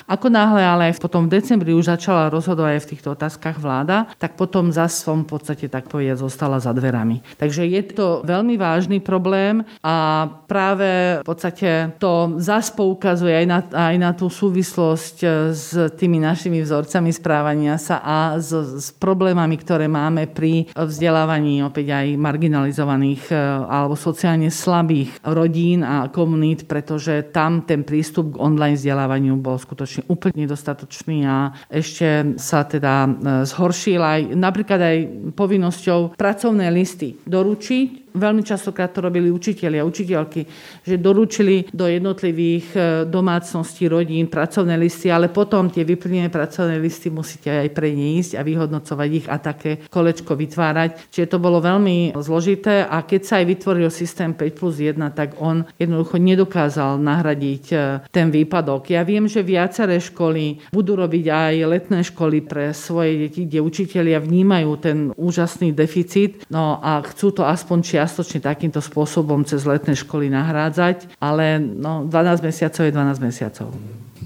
[0.09, 4.09] Ako náhle ale aj potom v decembri už začala rozhodovať aj v týchto otázkach vláda,
[4.17, 7.21] tak potom zase som v podstate tak povedať zostala za dverami.
[7.37, 13.59] Takže je to veľmi vážny problém a práve v podstate to zase poukazuje aj na,
[13.69, 15.17] aj na tú súvislosť
[15.53, 18.49] s tými našimi vzorcami správania sa a s,
[18.81, 23.35] s problémami, ktoré máme pri vzdelávaní opäť aj marginalizovaných e,
[23.69, 29.98] alebo sociálne slabých rodín a komunít, pretože tam ten prístup k online vzdelávaniu bol skutočne
[29.99, 33.09] skutočne úplne nedostatočný a ešte sa teda e,
[33.45, 34.97] zhoršil aj napríklad aj
[35.35, 40.41] povinnosťou pracovné listy doručiť veľmi častokrát to robili učiteľi a učiteľky,
[40.83, 47.13] že doručili do jednotlivých e, domácností, rodín pracovné listy, ale potom tie vyplnené pracovné listy
[47.13, 51.11] musíte aj preniesť a vyhodnocovať ich a také kolečko vytvárať.
[51.11, 55.37] Čiže to bolo veľmi zložité a keď sa aj vytvoril systém 5 plus 1, tak
[55.39, 57.77] on jednoducho nedokázal nahradiť e,
[58.09, 58.91] ten výpadok.
[58.93, 64.19] Ja viem, že viaceré školy budú robiť aj letné školy pre svoje deti, kde učitelia
[64.21, 70.31] vnímajú ten úžasný deficit no a chcú to aspoň čiastočne takýmto spôsobom cez letné školy
[70.31, 73.67] nahrádzať, ale no, 12 mesiacov je 12 mesiacov.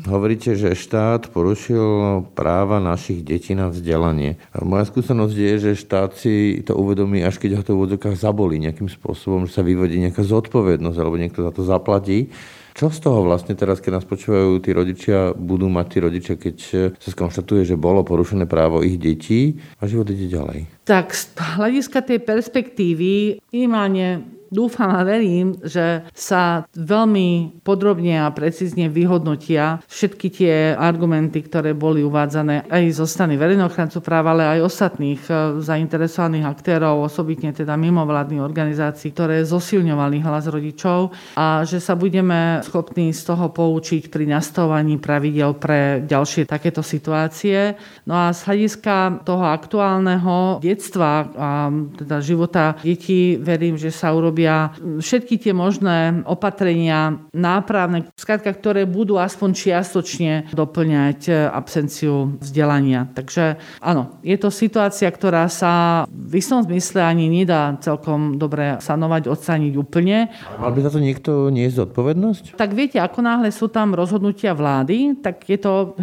[0.03, 4.35] Hovoríte, že štát porušil práva našich detí na vzdelanie.
[4.51, 8.59] Moja skúsenosť je, že štát si to uvedomí, až keď ho to v úvodzokách zabolí
[8.59, 12.29] nejakým spôsobom, že sa vyvodí nejaká zodpovednosť alebo niekto za to zaplatí.
[12.73, 16.55] Čo z toho vlastne teraz, keď nás počúvajú tí rodičia, budú mať tí rodičia, keď
[16.97, 20.65] sa skonštatuje, že bolo porušené právo ich detí a život ide ďalej?
[20.89, 28.87] Tak z hľadiska tej perspektívy minimálne dúfam a verím, že sa veľmi podrobne a precízne
[28.87, 35.21] vyhodnotia všetky tie argumenty, ktoré boli uvádzané aj zo strany verejnochrancu práva, ale aj ostatných
[35.25, 35.33] e,
[35.65, 43.09] zainteresovaných aktérov, osobitne teda mimovládnych organizácií, ktoré zosilňovali hlas rodičov a že sa budeme schopní
[43.09, 47.73] z toho poučiť pri nastavovaní pravidel pre ďalšie takéto situácie.
[48.05, 54.42] No a z hľadiska toho aktuálneho detstva a teda života detí verím, že sa urobí
[54.43, 63.07] robia všetky tie možné opatrenia nápravné, skrátka, ktoré budú aspoň čiastočne doplňať e, absenciu vzdelania.
[63.15, 69.31] Takže áno, je to situácia, ktorá sa v istom zmysle ani nedá celkom dobre sanovať,
[69.31, 70.27] odstrániť úplne.
[70.59, 72.43] Mal by za to niekto niesť zodpovednosť?
[72.59, 75.95] Tak viete, ako náhle sú tam rozhodnutia vlády, tak je to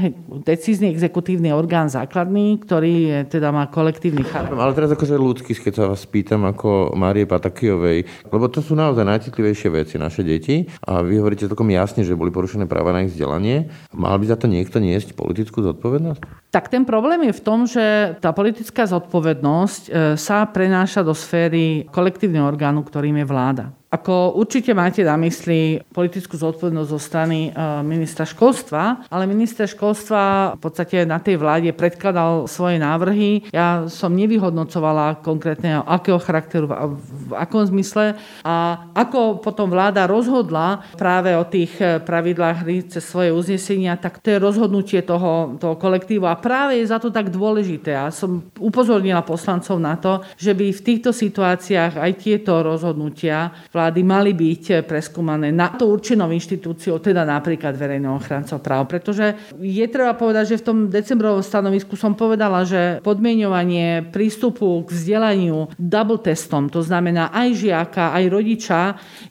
[0.49, 4.57] decízny exekutívny orgán základný, ktorý je, teda má kolektívny charakter.
[4.57, 9.03] Ale teraz akože ľudský, keď sa vás pýtam ako Márie Patakijovej, lebo to sú naozaj
[9.07, 13.13] najcitlivejšie veci naše deti a vy hovoríte celkom jasne, že boli porušené práva na ich
[13.15, 13.71] vzdelanie.
[13.95, 16.51] Mal by za to niekto niesť politickú zodpovednosť?
[16.51, 21.87] Tak ten problém je v tom, že tá politická zodpovednosť e, sa prenáša do sféry
[21.91, 23.65] kolektívneho orgánu, ktorým je vláda.
[23.91, 30.55] Ako určite máte na mysli politickú zodpovednosť zo strany e, ministra školstva, ale minister školstva
[30.55, 33.51] v podstate na tej vláde predkladal svoje návrhy.
[33.51, 38.15] Ja som nevyhodnocovala konkrétne akého charakteru, v akom zmysle
[38.47, 44.23] a ako potom vláda rozhodla práve o tých e, pravidlách hry cez svoje uznesenia, tak
[44.23, 47.99] to je rozhodnutie toho, toho kolektívu a práve je za to tak dôležité.
[47.99, 54.05] Ja som upozornila poslancov na to, že by v týchto situáciách aj tieto rozhodnutia vlády
[54.05, 58.93] mali byť preskúmané na to určenou inštitúciou, teda napríklad verejného ochrancov práv.
[58.93, 64.93] Pretože je treba povedať, že v tom decembrovom stanovisku som povedala, že podmienovanie prístupu k
[64.93, 68.81] vzdelaniu double testom, to znamená aj žiaka, aj rodiča,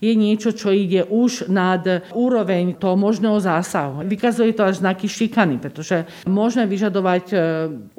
[0.02, 4.02] je niečo, čo ide už nad úroveň toho možného zásahu.
[4.08, 7.38] Vykazuje to až znaky šikany, pretože môžeme vyžadovať e,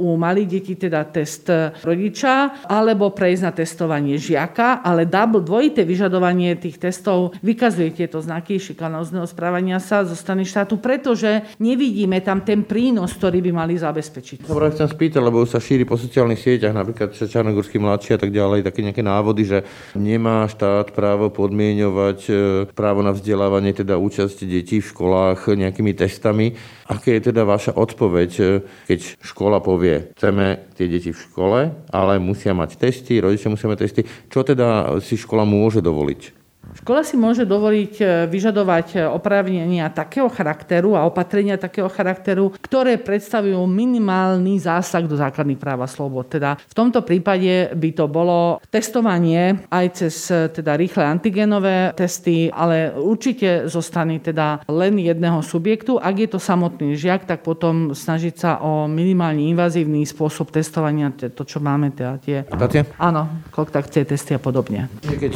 [0.00, 1.46] u malých detí teda test
[1.84, 8.18] rodiča alebo prejsť na testovanie žiaka, ale double dvojité vyžadovanie vykonávanie tých testov vykazuje tieto
[8.20, 13.74] znaky šikanózneho správania sa zo strany štátu, pretože nevidíme tam ten prínos, ktorý by mali
[13.76, 14.48] zabezpečiť.
[14.48, 18.64] Dobre, chcem spýtať, lebo sa šíri po sociálnych sieťach, napríklad Čarnogorský mladší a tak ďalej,
[18.64, 19.59] také nejaké návody, že
[19.92, 22.33] nemá štát právo podmienovať e,
[22.72, 26.57] právo na vzdelávanie, teda účasť detí v školách nejakými testami.
[26.90, 28.44] Aké je teda vaša odpoveď, e,
[28.88, 31.61] keď škola povie, chceme tie deti v škole,
[31.92, 34.03] ale musia mať testy, rodičia musia mať testy.
[34.26, 36.30] Čo teda si škola môže dovoliť?
[36.70, 42.94] Škola si môže dovoliť e, vyžadovať e, oprávnenia takého charakteru a opatrenia takého charakteru, ktoré
[43.01, 46.31] predstavujú minimálny zásah do základných práv a slobod.
[46.31, 52.53] Teda v tomto prípade by to bolo testovanie aj cez e, teda rýchle antigenové testy,
[52.53, 55.99] ale určite zo strany teda len jedného subjektu.
[55.99, 61.42] Ak je to samotný žiak, tak potom snažiť sa o minimálne invazívny spôsob testovania, to
[61.42, 62.37] čo máme teda tie...
[63.01, 64.87] Áno, kontakcie testy a podobne.
[65.03, 65.35] Keď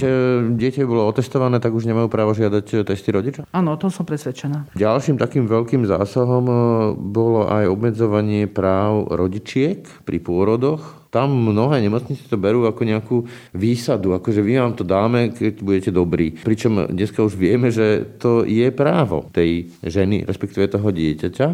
[0.55, 3.47] dieťa bolo otestované, tak už nemajú právo žiadať eh, testy rodiča?
[3.55, 4.75] Áno, o tom som presvedčená.
[4.75, 6.59] Ďalším takým veľkým zásahom eh,
[6.99, 13.17] bolo aj obmedzovanie práv rodičiek pri pôrodoch tam mnohé nemocnice to berú ako nejakú
[13.55, 16.35] výsadu, akože vy vám to dáme, keď budete dobrí.
[16.43, 21.47] Pričom dneska už vieme, že to je právo tej ženy, respektíve toho dieťaťa.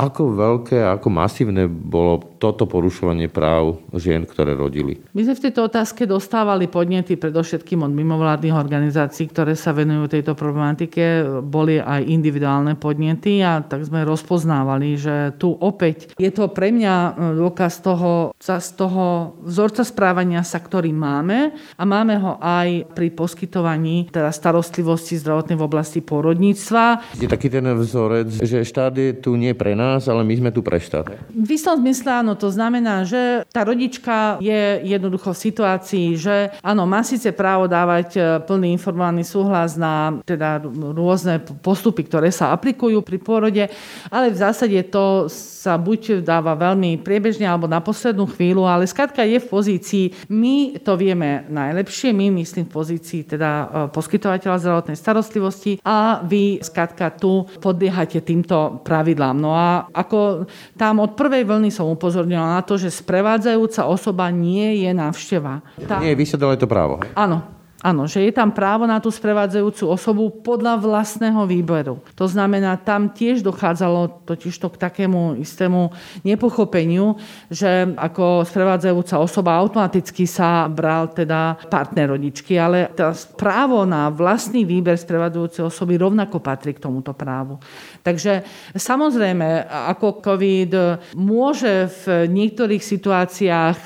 [0.00, 4.96] Ako veľké a ako masívne bolo toto porušovanie práv žien, ktoré rodili?
[5.12, 10.32] My sme v tejto otázke dostávali podnety predovšetkým od mimovládnych organizácií, ktoré sa venujú tejto
[10.32, 11.20] problematike.
[11.44, 16.94] Boli aj individuálne podnety a tak sme rozpoznávali, že tu opäť je to pre mňa
[16.96, 23.12] e, dôkaz toho, z toho vzorca správania sa, ktorý máme a máme ho aj pri
[23.12, 27.12] poskytovaní teda starostlivosti zdravotnej v oblasti porodníctva.
[27.20, 30.50] Je taký ten vzorec, že štát je tu nie pre nás, nás, ale my sme
[30.54, 31.10] tu pre štát.
[31.30, 36.86] V istom zmysle áno, to znamená, že tá rodička je jednoducho v situácii, že áno,
[36.86, 40.62] má síce právo dávať e, plný informovaný súhlas na teda
[40.94, 43.64] rôzne postupy, ktoré sa aplikujú pri pôrode,
[44.08, 49.20] ale v zásade to sa buď dáva veľmi priebežne alebo na poslednú chvíľu, ale skrátka
[49.26, 54.96] je v pozícii, my to vieme najlepšie, my myslím v pozícii teda e, poskytovateľa zdravotnej
[54.96, 59.36] starostlivosti a vy skrátka tu podliehate týmto pravidlám.
[59.36, 64.84] No a ako tam od prvej vlny som upozornila na to, že sprevádzajúca osoba nie
[64.84, 65.64] je návšteva.
[65.88, 66.02] Tá...
[66.02, 67.00] Nie, vy ste dali to právo.
[67.16, 71.96] Áno, Áno, že je tam právo na tú sprevádzajúcu osobu podľa vlastného výberu.
[72.12, 75.88] To znamená, tam tiež dochádzalo totižto k takému istému
[76.20, 77.16] nepochopeniu,
[77.48, 82.92] že ako sprevádzajúca osoba automaticky sa bral teda partner rodičky, ale
[83.40, 87.56] právo na vlastný výber sprevádzajúcej osoby rovnako patrí k tomuto právu.
[88.04, 88.44] Takže
[88.76, 90.72] samozrejme, ako COVID
[91.16, 93.78] môže v niektorých situáciách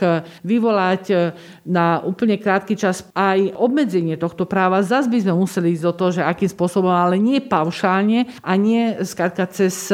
[0.43, 1.31] vyvolať
[1.63, 3.83] na úplne krátky čas aj obmedzenie
[4.17, 4.85] tohto práva.
[4.85, 9.01] Zas by sme museli ísť do toho, že akým spôsobom, ale nie paušálne a nie
[9.03, 9.91] skrátka cez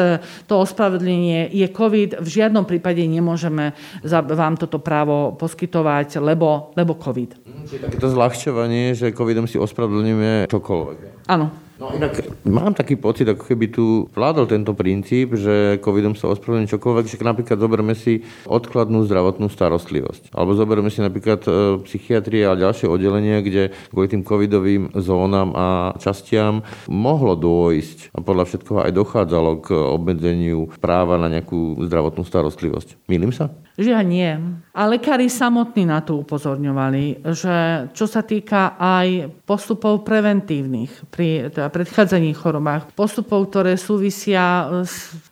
[0.47, 2.21] to ospravedlenie je COVID.
[2.21, 3.73] V žiadnom prípade nemôžeme
[4.05, 7.65] vám toto právo poskytovať, lebo, lebo COVID.
[7.71, 10.99] Čiže takéto zľahčovanie, že COVIDom si ospravedlňujeme čokoľvek.
[11.31, 11.70] Áno.
[11.81, 16.69] No inak mám taký pocit, ako keby tu vládol tento princíp, že covidom sa ospravedlní
[16.69, 20.37] čokoľvek, že napríklad zoberme si odkladnú zdravotnú starostlivosť.
[20.37, 21.51] Alebo zoberme si napríklad e,
[21.89, 28.45] psychiatrie a ďalšie oddelenia, kde kvôli tým covidovým zónam a častiam mohlo dôjsť a podľa
[28.53, 33.09] všetkoho aj dochádzalo k obmedzeniu práva na nejakú zdravotnú starostlivosť.
[33.09, 33.57] Milím sa?
[33.81, 34.29] Žiaľ nie.
[34.77, 41.73] A lekári samotní na to upozorňovali, že čo sa týka aj postupov preventívnych pri teda
[41.73, 44.69] predchádzaní chorobách, postupov, ktoré súvisia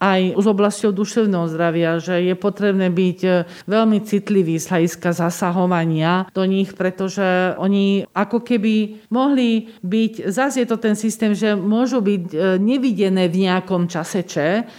[0.00, 3.20] aj s oblasťou duševného zdravia, že je potrebné byť
[3.68, 10.68] veľmi citlivý z hľadiska zasahovania do nich, pretože oni ako keby mohli byť, zase je
[10.72, 14.24] to ten systém, že môžu byť e, nevidené v nejakom čase,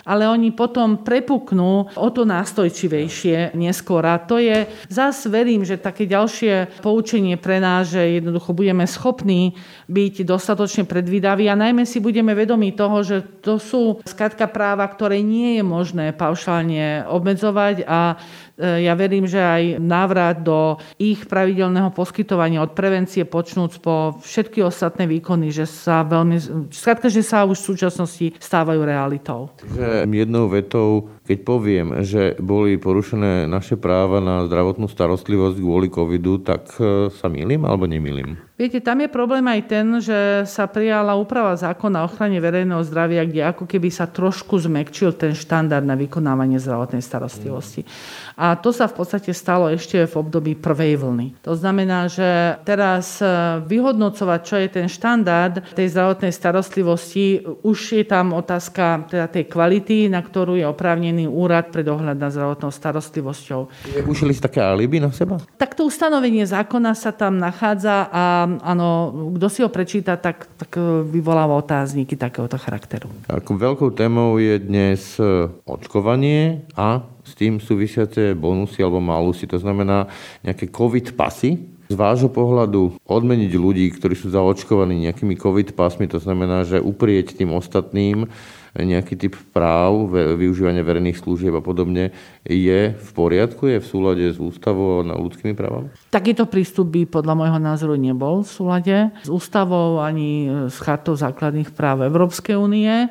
[0.04, 4.08] ale oni potom prepuknú o to nástojčivejšie neskôr.
[4.08, 9.60] A to je, zás verím, že také ďalšie poučenie pre nás, že jednoducho budeme schopní
[9.92, 15.20] byť dostatočne predvídaví a najmä si budeme vedomi toho, že to sú skratka práva, ktoré
[15.20, 18.16] nie je možné paušálne obmedzovať a
[18.60, 25.08] ja verím, že aj návrat do ich pravidelného poskytovania od prevencie počnúc po všetky ostatné
[25.08, 29.48] výkony, že sa veľmi, skratka, že sa už v súčasnosti stávajú realitou.
[29.64, 36.42] Takže jednou vetou keď poviem, že boli porušené naše práva na zdravotnú starostlivosť kvôli covidu,
[36.42, 38.49] tak e, sa milím alebo nemilím?
[38.60, 43.24] Viete, tam je problém aj ten, že sa prijala úprava zákona o ochrane verejného zdravia,
[43.24, 47.88] kde ako keby sa trošku zmekčil ten štandard na vykonávanie zdravotnej starostlivosti.
[48.36, 51.40] A to sa v podstate stalo ešte v období prvej vlny.
[51.48, 58.04] To znamená, že teraz e, vyhodnocovať, čo je ten štandard tej zdravotnej starostlivosti, už je
[58.04, 63.72] tam otázka teda tej kvality, na ktorú je oprávnený úrad pre dohľad nad zdravotnou starostlivosťou.
[64.04, 65.40] Ušili si také alibi na seba?
[65.56, 70.74] Tak to ustanovenie zákona sa tam nachádza a áno, kto si ho prečíta, tak, tak
[70.74, 73.14] e, vyvoláva otázniky takéhoto charakteru.
[73.30, 79.62] Ako veľkou témou je dnes e, očkovanie a s tým súvisiace bonusy alebo malusy, to
[79.62, 80.10] znamená
[80.42, 86.22] nejaké COVID pasy, z vášho pohľadu odmeniť ľudí, ktorí sú zaočkovaní nejakými COVID pasmi, to
[86.22, 88.30] znamená, že uprieť tým ostatným
[88.78, 92.14] nejaký typ práv, využívania verejných služieb a podobne,
[92.46, 95.90] je v poriadku, je v súlade s ústavou a ľudskými právami?
[96.14, 101.74] Takýto prístup by podľa môjho názoru nebol v súlade s ústavou ani s chartou základných
[101.74, 103.10] práv Európskej únie.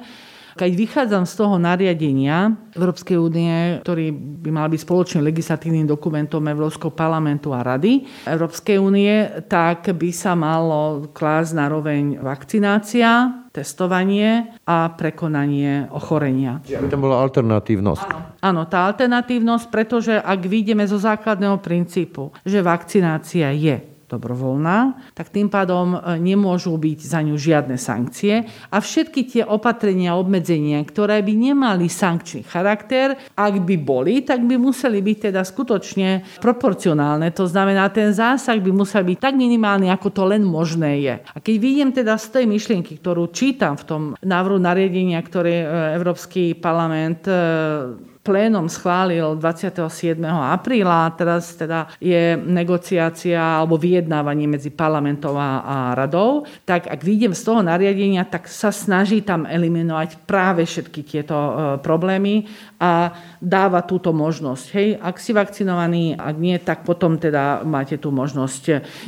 [0.59, 4.11] Keď vychádzam z toho nariadenia Európskej únie, ktorý
[4.43, 10.35] by mal byť spoločným legislatívnym dokumentom Európskeho parlamentu a rady Európskej únie, tak by sa
[10.35, 16.59] malo klásť naroveň vakcinácia, testovanie a prekonanie ochorenia.
[16.67, 18.03] Aby tam bola alternatívnosť.
[18.11, 25.29] Áno, áno, tá alternatívnosť, pretože ak vyjdeme zo základného princípu, že vakcinácia je dobrovoľná, tak
[25.29, 31.21] tým pádom e, nemôžu byť za ňu žiadne sankcie a všetky tie opatrenia, obmedzenia, ktoré
[31.21, 37.29] by nemali sankčný charakter, ak by boli, tak by museli byť teda skutočne proporcionálne.
[37.37, 41.15] To znamená, ten zásah by musel byť tak minimálny, ako to len možné je.
[41.21, 45.67] A keď vidím teda z tej myšlienky, ktorú čítam v tom návrhu nariadenia, ktoré e,
[46.01, 50.21] Európsky parlament e, plénom schválil 27.
[50.29, 57.33] apríla, teraz teda je negociácia alebo vyjednávanie medzi parlamentom a, a radou, tak ak vidím
[57.33, 62.45] z toho nariadenia, tak sa snaží tam eliminovať práve všetky tieto e, problémy
[62.77, 64.65] a dáva túto možnosť.
[64.75, 68.63] Hej, ak si vakcinovaný, ak nie, tak potom teda máte tú možnosť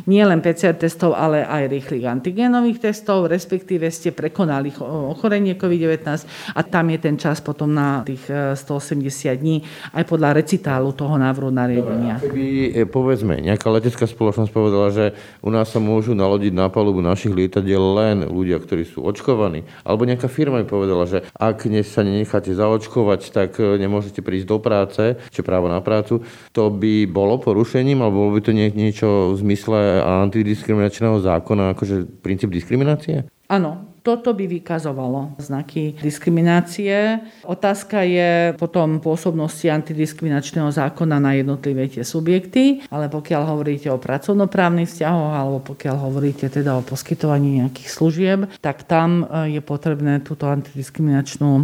[0.07, 6.07] nie len PCR testov, ale aj rýchlych antigénových testov, respektíve ste prekonali ochorenie COVID-19
[6.55, 9.57] a tam je ten čas potom na tých 180 e, 90 dní
[9.93, 12.23] aj podľa recitálu toho návrhu nariadenia.
[12.23, 15.05] Keby, e, povedzme, nejaká letecká spoločnosť povedala, že
[15.43, 20.07] u nás sa môžu nalodiť na palubu našich lietadiel len ľudia, ktorí sú očkovaní, alebo
[20.07, 23.77] nejaká firma mi povedala, že ak sa nenecháte zaočkovať, tak e,
[24.21, 25.03] nemôžete prísť do práce,
[25.33, 29.41] či právo na prácu, to by bolo porušením, alebo bolo by to nie, niečo v
[29.41, 33.27] zmysle antidiskriminačného zákona, akože princíp diskriminácie?
[33.51, 37.21] Áno, toto by vykazovalo znaky diskriminácie.
[37.45, 44.89] Otázka je potom pôsobnosti antidiskriminačného zákona na jednotlivé tie subjekty, ale pokiaľ hovoríte o pracovnoprávnych
[44.89, 50.49] vzťahoch alebo pokiaľ hovoríte teda o poskytovaní nejakých služieb, tak tam e, je potrebné túto
[50.49, 51.63] antidiskriminačnú e,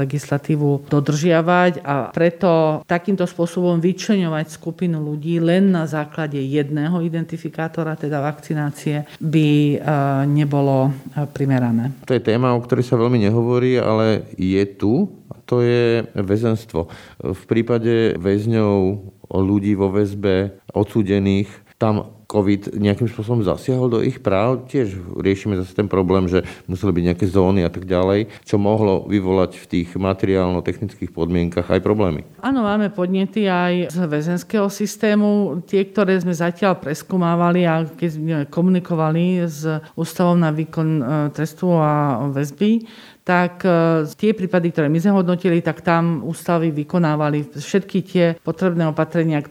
[0.00, 8.24] legislatívu dodržiavať a preto takýmto spôsobom vyčleňovať skupinu ľudí len na základe jedného identifikátora, teda
[8.24, 9.76] vakcinácie, by e,
[10.24, 10.88] nebolo
[11.36, 12.06] primerané správne.
[12.06, 15.10] To je téma, o ktorej sa veľmi nehovorí, ale je tu
[15.44, 16.88] to je väzenstvo.
[17.20, 18.80] V prípade väzňov,
[19.28, 24.66] ľudí vo väzbe, odsúdených, tam COVID nejakým spôsobom zasiahol do ich práv.
[24.66, 29.06] Tiež riešime zase ten problém, že museli byť nejaké zóny a tak ďalej, čo mohlo
[29.06, 32.26] vyvolať v tých materiálno-technických podmienkach aj problémy.
[32.42, 35.62] Áno, máme podnety aj z väzenského systému.
[35.62, 39.62] Tie, ktoré sme zatiaľ preskúmávali a keď sme komunikovali s
[39.94, 42.82] Ústavom na výkon e, trestu a väzby,
[43.24, 48.84] tak e, tie prípady, ktoré my sme hodnotili, tak tam ústavy vykonávali všetky tie potrebné
[48.84, 49.48] opatrenia k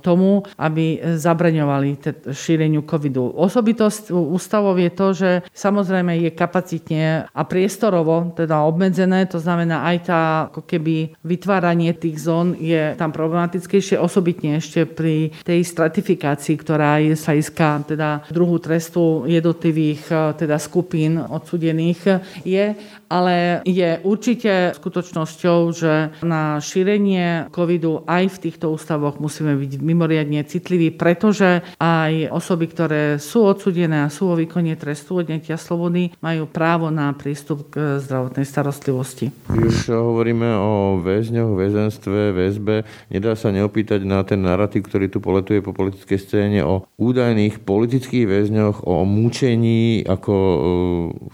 [0.00, 2.00] tomu, aby zabraňovali
[2.32, 3.28] šíreniu covidu.
[3.36, 9.96] Osobitosť ústavov je to, že samozrejme je kapacitne a priestorovo teda obmedzené, to znamená aj
[10.08, 17.04] tá ako keby vytváranie tých zón je tam problematickejšie, osobitne ešte pri tej stratifikácii, ktorá
[17.04, 22.72] je sa iská teda druhu trestu jednotlivých e, teda skupín odsudených je
[23.10, 30.46] ale je určite skutočnosťou, že na šírenie covidu aj v týchto ústavoch musíme byť mimoriadne
[30.46, 36.46] citliví, pretože aj osoby, ktoré sú odsudené a sú o výkone trestu odnetia slobody, majú
[36.46, 39.34] právo na prístup k zdravotnej starostlivosti.
[39.50, 42.86] Už hovoríme o väzňoch, väzenstve, väzbe.
[43.10, 48.30] Nedá sa neopýtať na ten narratív, ktorý tu poletuje po politickej scéne o údajných politických
[48.30, 50.58] väzňoch, o mučení ako e,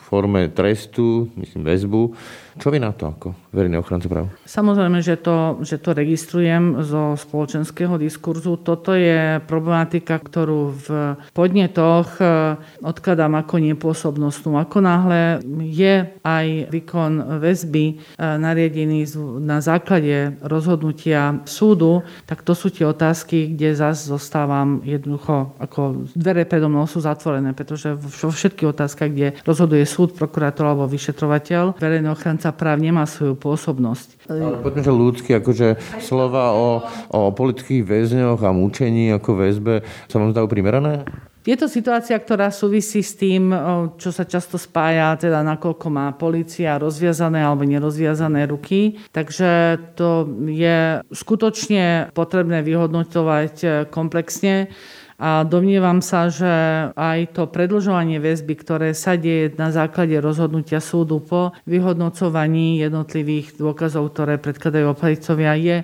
[0.00, 2.14] forme trestu, myslím, väzbu.
[2.56, 4.32] Čo vy na to ako verejný ochranca práv?
[4.48, 8.60] Samozrejme, že to, že to registrujem zo spoločenského diskurzu.
[8.60, 10.88] Toto je problematika, ktorú v
[11.36, 14.56] podnetoch e, odkladám ako nepôsobnostnú.
[14.56, 19.04] Ako náhle je aj výkon väzby e, nariadený
[19.44, 26.44] na základe rozhodnutia súdu, tak to sú tie otázky, kde zase zostávam jednoducho ako dvere
[26.44, 32.08] predo mnou sú zatvorené, pretože vo všetkých otázkach, kde rozhoduje súd, prokurátor alebo vyšetrovateľ, verejný
[32.12, 34.30] ochranca sa práv nemá svoju pôsobnosť.
[34.30, 39.74] Ale poďme, že ľudský, akože slova o, o politických väzňoch a mučení ako väzbe
[40.06, 41.02] sa vám zdajú primerané?
[41.46, 43.54] Je to situácia, ktorá súvisí s tým,
[44.02, 48.98] čo sa často spája, teda nakoľko má policia rozviazané alebo nerozviazané ruky.
[49.14, 54.74] Takže to je skutočne potrebné vyhodnotovať e, komplexne.
[55.16, 56.46] A domnievam sa, že
[56.92, 64.12] aj to predlžovanie väzby, ktoré sa deje na základe rozhodnutia súdu po vyhodnocovaní jednotlivých dôkazov,
[64.12, 65.76] ktoré predkladajú opravicovia, je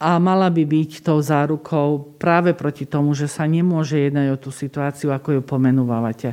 [0.00, 4.48] a mala by byť tou zárukou práve proti tomu, že sa nemôže jednať o tú
[4.48, 6.32] situáciu, ako ju pomenúvate.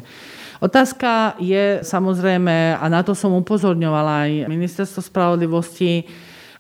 [0.64, 6.08] Otázka je samozrejme, a na to som upozorňovala aj Ministerstvo spravodlivosti,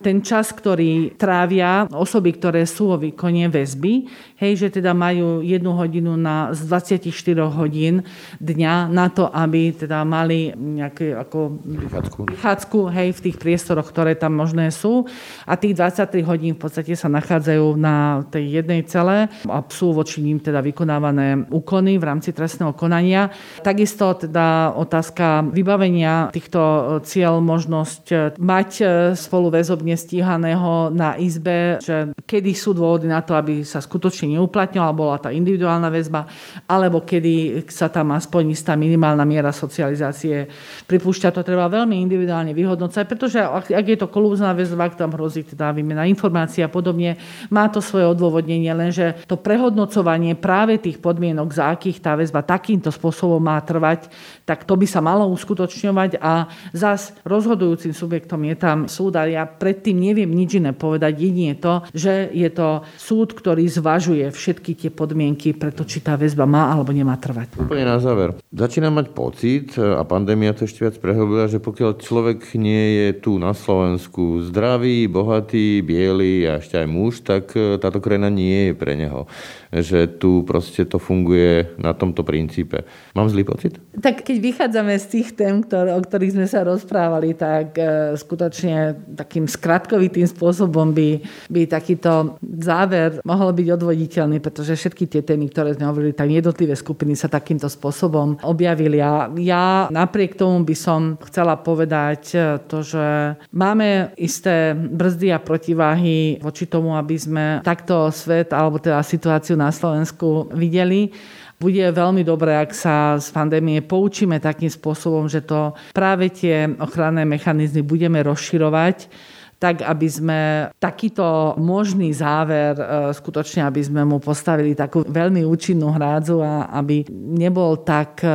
[0.01, 5.73] ten čas, ktorý trávia osoby, ktoré sú vo výkone väzby, hej, že teda majú jednu
[5.73, 7.09] hodinu na, z 24
[7.49, 8.05] hodín
[8.37, 12.19] dňa na to, aby teda mali nejaké ako vychádzku.
[12.37, 15.09] vychádzku hej, v tých priestoroch, ktoré tam možné sú.
[15.49, 20.21] A tých 23 hodín v podstate sa nachádzajú na tej jednej cele a sú voči
[20.21, 23.33] ním teda vykonávané úkony v rámci trestného konania.
[23.65, 28.69] Takisto teda otázka vybavenia týchto cieľ možnosť mať
[29.17, 29.49] spolu
[29.87, 35.15] väzobne stíhaného na izbe, že kedy sú dôvody na to, aby sa skutočne neuplatňovala, bola
[35.15, 36.27] tá individuálna väzba,
[36.67, 40.51] alebo kedy sa tam aspoň istá minimálna miera socializácie
[40.89, 41.31] pripúšťa.
[41.31, 43.39] To treba veľmi individuálne vyhodnocať, pretože
[43.71, 47.15] ak je to kolúzna väzba, ak tam hrozí teda výmena informácií a podobne,
[47.47, 52.91] má to svoje odôvodnenie, lenže to prehodnocovanie práve tých podmienok, za akých tá väzba takýmto
[52.91, 54.11] spôsobom má trvať,
[54.43, 59.45] tak to by sa malo uskutočňovať a zas rozhodujúcim subjektom je tam súd a ja
[59.77, 64.89] predtým neviem nič iné povedať, jedine to, že je to súd, ktorý zvažuje všetky tie
[64.89, 67.61] podmienky pre to, či tá väzba má alebo nemá trvať.
[67.61, 68.33] Úplne na záver.
[68.49, 73.37] Začínam mať pocit, a pandémia to ešte viac prehlbila, že pokiaľ človek nie je tu
[73.37, 78.73] na Slovensku zdravý, bohatý, biely a ešte aj muž, tak e, táto krajina nie je
[78.73, 79.29] pre neho.
[79.67, 82.87] Že tu proste to funguje na tomto princípe.
[83.11, 83.75] Mám zlý pocit?
[83.99, 88.95] Tak keď vychádzame z tých tém, ktor- o ktorých sme sa rozprávali, tak e, skutočne
[89.19, 91.19] takým skratkovitým spôsobom by,
[91.51, 96.77] by takýto záver mohol byť odvoditeľný, pretože všetky tie témy, ktoré sme hovorili, tak jednotlivé
[96.77, 99.03] skupiny sa takýmto spôsobom objavili.
[99.03, 102.39] A ja napriek tomu by som chcela povedať e,
[102.71, 109.01] to, že máme isté brzdy a protiváhy voči tomu, aby sme takto svet alebo teda
[109.01, 111.09] situáciu na Slovensku videli
[111.57, 117.25] bude veľmi dobré, ak sa z pandémie poučíme takým spôsobom, že to práve tie ochranné
[117.25, 119.09] mechanizmy budeme rozširovať
[119.57, 120.39] tak aby sme
[120.77, 127.09] takýto možný záver e, skutočne, aby sme mu postavili takú veľmi účinnú hrádzu a aby
[127.09, 128.29] nebol tak e,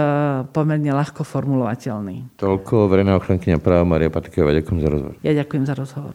[0.50, 2.42] pomerne ľahko formulovateľný.
[2.42, 4.50] Toľko verejná ochrankyňa práva Maria Patiková.
[4.50, 5.14] Ďakujem za rozhovor.
[5.22, 6.14] Ja ďakujem za rozhovor.